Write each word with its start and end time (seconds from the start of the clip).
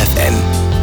FFN, 0.00 0.34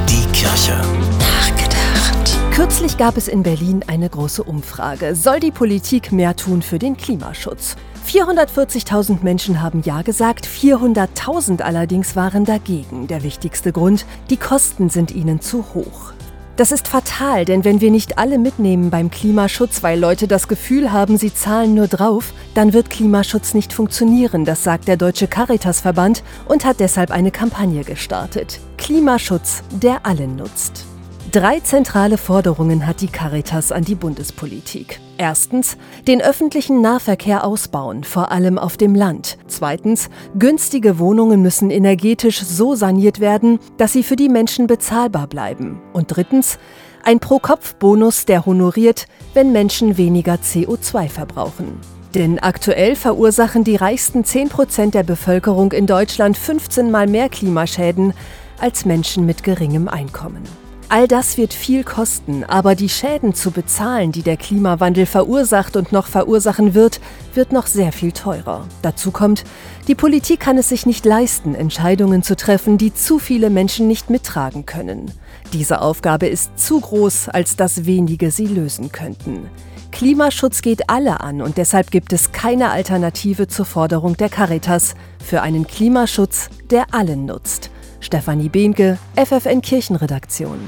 die 0.08 0.31
Kirche. 0.31 0.79
Nachgedacht. 1.17 2.38
Kürzlich 2.54 2.98
gab 2.98 3.17
es 3.17 3.28
in 3.28 3.42
Berlin 3.42 3.83
eine 3.88 4.08
große 4.09 4.43
Umfrage. 4.43 5.16
Soll 5.16 5.40
die 5.40 5.50
Politik 5.50 6.11
mehr 6.11 6.36
tun 6.36 6.61
für 6.61 6.77
den 6.77 6.95
Klimaschutz? 6.97 7.77
440.000 8.07 9.23
Menschen 9.23 9.64
haben 9.64 9.82
Ja 9.84 10.04
gesagt, 10.04 10.45
400.000 10.45 11.61
allerdings 11.61 12.16
waren 12.16 12.45
dagegen. 12.45 13.07
Der 13.07 13.23
wichtigste 13.23 13.71
Grund, 13.71 14.05
die 14.30 14.38
Kosten 14.38 14.91
sind 14.91 15.09
ihnen 15.09 15.41
zu 15.41 15.65
hoch. 15.73 16.13
Das 16.57 16.71
ist 16.71 16.87
fatal, 16.87 17.45
denn 17.45 17.63
wenn 17.63 17.81
wir 17.81 17.91
nicht 17.91 18.17
alle 18.17 18.39
mitnehmen 18.39 18.89
beim 18.89 19.11
Klimaschutz, 19.11 19.83
weil 19.83 19.99
Leute 19.99 20.27
das 20.27 20.47
Gefühl 20.47 20.91
haben, 20.91 21.15
sie 21.15 21.31
zahlen 21.31 21.75
nur 21.75 21.87
drauf, 21.87 22.33
dann 22.55 22.73
wird 22.73 22.89
Klimaschutz 22.89 23.53
nicht 23.53 23.73
funktionieren, 23.73 24.43
das 24.43 24.63
sagt 24.63 24.88
der 24.88 24.97
Deutsche 24.97 25.27
Caritasverband 25.27 26.23
und 26.47 26.65
hat 26.65 26.79
deshalb 26.79 27.11
eine 27.11 27.29
Kampagne 27.29 27.83
gestartet. 27.83 28.59
Klimaschutz, 28.77 29.62
der 29.70 30.03
allen 30.07 30.35
nutzt. 30.35 30.88
Drei 31.34 31.59
zentrale 31.59 32.17
Forderungen 32.17 32.88
hat 32.88 33.02
die 33.02 33.09
Caritas 33.09 33.73
an 33.73 33.84
die 33.84 33.95
Bundespolitik. 33.95 35.02
Erstens, 35.18 35.76
den 36.08 36.22
öffentlichen 36.22 36.80
Nahverkehr 36.80 37.44
ausbauen, 37.44 38.05
vor 38.05 38.31
allem 38.31 38.58
auf 38.58 38.77
dem 38.77 38.95
Land. 38.95 39.38
Zweitens, 39.45 40.09
günstige 40.40 40.99
Wohnungen 40.99 41.41
müssen 41.41 41.70
energetisch 41.70 42.41
so 42.41 42.76
saniert 42.76 43.20
werden, 43.20 43.59
dass 43.76 43.91
sie 43.91 44.04
für 44.04 44.16
die 44.16 44.30
Menschen 44.30 44.68
bezahlbar 44.68 45.27
bleiben. 45.27 45.82
Und 45.91 46.16
drittens, 46.16 46.59
ein 47.04 47.20
Pro-Kopf-Bonus, 47.20 48.23
der 48.23 48.46
honoriert, 48.46 49.05
wenn 49.34 49.52
Menschen 49.52 49.98
weniger 49.98 50.35
CO2 50.35 51.09
verbrauchen. 51.09 51.82
Denn 52.16 52.40
aktuell 52.40 52.96
verursachen 52.96 53.66
die 53.66 53.76
reichsten 53.76 54.23
10% 54.23 54.91
der 54.91 55.04
Bevölkerung 55.04 55.73
in 55.73 55.88
Deutschland 55.88 56.38
15 56.38 56.90
mal 56.90 57.05
mehr 57.05 57.27
Klimaschäden 57.27 58.13
als 58.62 58.85
Menschen 58.85 59.26
mit 59.26 59.44
geringem 59.44 59.90
Einkommen. 59.90 60.44
All 60.90 61.05
das 61.05 61.38
wird 61.38 61.54
viel 61.54 61.84
kosten, 61.84 62.46
aber 62.46 62.74
die 62.74 62.88
Schäden 62.88 63.34
zu 63.34 63.52
bezahlen, 63.52 64.14
die 64.14 64.22
der 64.22 64.38
Klimawandel 64.38 65.06
verursacht 65.06 65.76
und 65.76 65.92
noch 65.92 66.08
verursachen 66.08 66.74
wird, 66.74 67.02
wird 67.34 67.52
noch 67.52 67.68
sehr 67.68 67.92
viel 67.92 68.14
teurer. 68.14 68.66
Dazu 68.84 69.12
kommt, 69.12 69.44
die 69.90 69.96
Politik 69.96 70.40
kann 70.40 70.58
es 70.58 70.70
sich 70.70 70.86
nicht 70.86 71.06
leisten, 71.06 71.56
Entscheidungen 71.56 72.24
zu 72.24 72.38
treffen, 72.38 72.78
die 72.78 72.94
zu 72.94 73.20
viele 73.20 73.50
Menschen 73.50 73.90
nicht 73.90 74.10
mittragen 74.10 74.66
können. 74.66 75.12
Diese 75.52 75.82
Aufgabe 75.82 76.28
ist 76.28 76.58
zu 76.58 76.80
groß, 76.80 77.28
als 77.28 77.58
dass 77.58 77.86
wenige 77.86 78.32
sie 78.32 78.48
lösen 78.48 78.90
könnten. 78.90 79.50
Klimaschutz 79.92 80.62
geht 80.62 80.90
alle 80.90 81.20
an 81.20 81.42
und 81.42 81.58
deshalb 81.58 81.92
gibt 81.92 82.14
es 82.14 82.32
keine 82.32 82.70
Alternative 82.72 83.48
zur 83.48 83.66
Forderung 83.66 84.16
der 84.16 84.30
Caritas 84.30 84.96
für 85.22 85.42
einen 85.42 85.68
Klimaschutz, 85.68 86.50
der 86.70 86.94
allen 86.94 87.26
nutzt. 87.26 87.72
Stefanie 88.00 88.50
Behnke, 88.50 88.98
FFN 89.16 89.62
Kirchenredaktion. 89.62 90.59